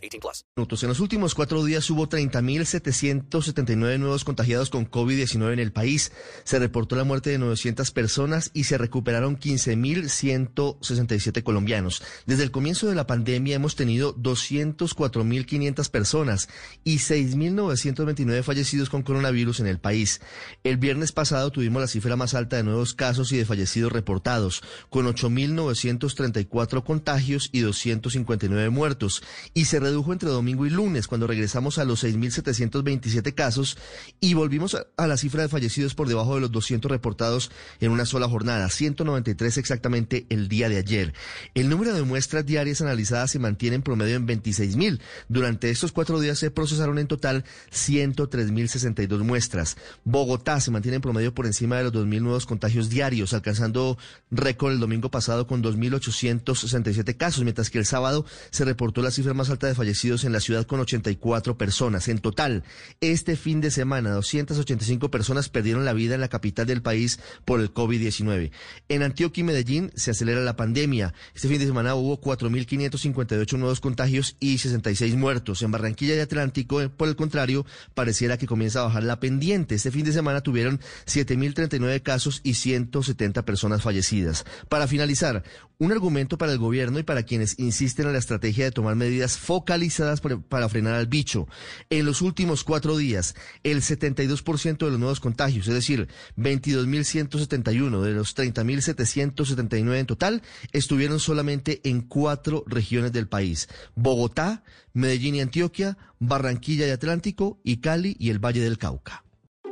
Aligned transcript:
18 0.00 0.20
plus. 0.20 0.44
minutos. 0.56 0.82
En 0.82 0.88
los 0.88 1.00
últimos 1.00 1.34
cuatro 1.34 1.62
días 1.64 1.90
hubo 1.90 2.08
30.779 2.08 3.98
nuevos 3.98 4.24
contagiados 4.24 4.70
con 4.70 4.90
COVID-19 4.90 5.52
en 5.52 5.58
el 5.58 5.72
país. 5.72 6.12
Se 6.44 6.58
reportó 6.58 6.96
la 6.96 7.04
muerte 7.04 7.28
de 7.30 7.38
900 7.38 7.90
personas 7.90 8.50
y 8.54 8.64
se 8.64 8.78
recuperaron 8.78 9.38
15.167 9.38 11.42
colombianos. 11.42 12.02
Desde 12.26 12.44
el 12.44 12.50
comienzo 12.50 12.88
de 12.88 12.94
la 12.94 13.06
pandemia 13.06 13.56
hemos 13.56 13.76
tenido 13.76 14.16
204.500 14.16 15.90
personas 15.90 16.48
y 16.84 16.98
6.929 16.98 18.42
fallecidos 18.42 18.90
con 18.90 19.02
coronavirus 19.02 19.60
en 19.60 19.66
el 19.66 19.78
país. 19.78 20.20
El 20.64 20.76
viernes 20.76 21.12
pasado 21.12 21.50
tuvimos 21.50 21.82
la 21.82 21.88
cifra 21.88 22.16
más 22.16 22.34
alta 22.34 22.56
de 22.56 22.64
nuevos 22.64 22.94
casos 22.94 23.32
y 23.32 23.36
de 23.36 23.44
fallecidos 23.44 23.92
reportados, 23.92 24.62
con 24.88 25.06
8.934 25.06 26.84
contagios 26.84 27.48
y 27.52 27.60
259 27.60 28.70
muertos. 28.70 29.22
Y 29.54 29.66
se 29.66 29.80
redujo 29.90 30.12
entre 30.12 30.28
domingo 30.28 30.66
y 30.66 30.70
lunes, 30.70 31.08
cuando 31.08 31.26
regresamos 31.26 31.78
a 31.78 31.84
los 31.84 32.04
6.727 32.04 33.34
casos 33.34 33.76
y 34.20 34.34
volvimos 34.34 34.76
a, 34.96 35.06
la 35.06 35.16
cifra 35.16 35.42
de 35.42 35.48
fallecidos 35.48 35.94
por 35.94 36.08
debajo 36.08 36.36
de 36.36 36.40
los 36.40 36.52
200 36.52 36.90
reportados 36.90 37.50
en 37.80 37.90
una 37.90 38.06
sola 38.06 38.28
jornada, 38.28 38.68
193 38.68 39.58
exactamente 39.58 40.26
el 40.28 40.48
día 40.48 40.68
de 40.68 40.78
ayer. 40.78 41.12
El 41.54 41.68
número 41.68 41.92
de 41.92 42.02
muestras 42.02 42.46
diarias 42.46 42.80
analizadas 42.80 43.32
se 43.32 43.40
mantiene 43.40 43.76
en 43.76 43.82
promedio 43.82 44.16
en 44.16 44.26
26.000. 44.26 45.00
Durante 45.28 45.70
estos 45.70 45.90
cuatro 45.90 46.20
días 46.20 46.38
se 46.38 46.50
procesaron 46.52 46.98
en 46.98 47.08
total 47.08 47.44
103.062 47.72 49.18
muestras. 49.24 49.76
Bogotá 50.04 50.60
se 50.60 50.70
mantiene 50.70 50.96
en 50.96 51.02
promedio 51.02 51.34
por 51.34 51.46
encima 51.46 51.76
de 51.78 51.84
los 51.84 51.92
2.000 51.92 52.20
nuevos 52.20 52.46
contagios 52.46 52.90
diarios, 52.90 53.34
alcanzando 53.34 53.98
récord 54.30 54.72
el 54.72 54.80
domingo 54.80 55.10
pasado 55.10 55.48
con 55.48 55.64
2.867 55.64 57.16
casos, 57.16 57.42
mientras 57.42 57.70
que 57.70 57.78
el 57.78 57.86
sábado 57.86 58.24
se 58.50 58.64
reportó 58.64 59.02
la 59.02 59.10
cifra 59.10 59.34
más 59.34 59.50
alta 59.50 59.66
de 59.66 59.74
fallecidos 59.80 60.24
en 60.24 60.32
la 60.32 60.40
ciudad 60.40 60.66
con 60.66 60.78
84 60.78 61.56
personas. 61.56 62.08
En 62.08 62.18
total, 62.18 62.64
este 63.00 63.34
fin 63.34 63.62
de 63.62 63.70
semana, 63.70 64.10
285 64.10 65.10
personas 65.10 65.48
perdieron 65.48 65.86
la 65.86 65.94
vida 65.94 66.16
en 66.16 66.20
la 66.20 66.28
capital 66.28 66.66
del 66.66 66.82
país 66.82 67.18
por 67.46 67.60
el 67.60 67.72
COVID-19. 67.72 68.50
En 68.90 69.02
Antioquia 69.02 69.40
y 69.40 69.44
Medellín 69.44 69.90
se 69.94 70.10
acelera 70.10 70.42
la 70.42 70.54
pandemia. 70.54 71.14
Este 71.34 71.48
fin 71.48 71.58
de 71.58 71.64
semana 71.64 71.94
hubo 71.94 72.20
4.558 72.20 73.56
nuevos 73.56 73.80
contagios 73.80 74.36
y 74.38 74.58
66 74.58 75.14
muertos. 75.14 75.62
En 75.62 75.70
Barranquilla 75.70 76.14
y 76.14 76.20
Atlántico, 76.20 76.86
por 76.90 77.08
el 77.08 77.16
contrario, 77.16 77.64
pareciera 77.94 78.36
que 78.36 78.46
comienza 78.46 78.80
a 78.80 78.84
bajar 78.84 79.04
la 79.04 79.18
pendiente. 79.18 79.76
Este 79.76 79.90
fin 79.90 80.04
de 80.04 80.12
semana 80.12 80.42
tuvieron 80.42 80.78
7.039 81.06 82.02
casos 82.02 82.42
y 82.44 82.52
170 82.52 83.46
personas 83.46 83.80
fallecidas. 83.80 84.44
Para 84.68 84.86
finalizar, 84.86 85.42
un 85.78 85.92
argumento 85.92 86.36
para 86.36 86.52
el 86.52 86.58
gobierno 86.58 86.98
y 86.98 87.02
para 87.02 87.22
quienes 87.22 87.58
insisten 87.58 88.06
en 88.06 88.12
la 88.12 88.18
estrategia 88.18 88.66
de 88.66 88.72
tomar 88.72 88.96
medidas 88.96 89.38
focalizadas 89.38 89.69
para, 90.20 90.38
para 90.38 90.68
frenar 90.68 90.94
al 90.94 91.06
bicho. 91.06 91.46
En 91.90 92.06
los 92.06 92.22
últimos 92.22 92.64
cuatro 92.64 92.96
días, 92.96 93.34
el 93.62 93.82
72% 93.82 94.78
de 94.78 94.90
los 94.90 94.98
nuevos 94.98 95.20
contagios, 95.20 95.68
es 95.68 95.74
decir, 95.74 96.08
22.171 96.36 98.00
de 98.00 98.12
los 98.12 98.36
30.779 98.36 99.98
en 99.98 100.06
total, 100.06 100.42
estuvieron 100.72 101.20
solamente 101.20 101.80
en 101.84 102.02
cuatro 102.02 102.64
regiones 102.66 103.12
del 103.12 103.28
país. 103.28 103.68
Bogotá, 103.94 104.62
Medellín 104.92 105.36
y 105.36 105.40
Antioquia, 105.40 105.96
Barranquilla 106.18 106.86
y 106.86 106.90
Atlántico 106.90 107.60
y 107.64 107.78
Cali 107.78 108.16
y 108.18 108.30
el 108.30 108.38
Valle 108.38 108.60
del 108.60 108.78
Cauca. 108.78 109.24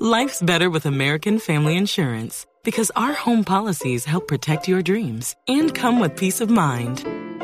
Life's 0.00 0.40
better 0.42 0.70
with 0.70 0.86
American 0.86 1.38
Family 1.38 1.76
Insurance 1.76 2.46
because 2.64 2.90
our 2.96 3.12
home 3.12 3.44
policies 3.44 4.06
help 4.06 4.28
protect 4.28 4.66
your 4.66 4.82
dreams 4.82 5.36
and 5.46 5.74
come 5.74 6.00
with 6.00 6.16
peace 6.16 6.40
of 6.40 6.48
mind. 6.48 7.04